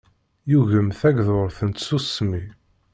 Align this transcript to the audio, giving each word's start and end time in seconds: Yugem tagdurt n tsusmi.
Yugem 0.51 0.89
tagdurt 0.99 1.59
n 1.67 1.69
tsusmi. 1.71 2.43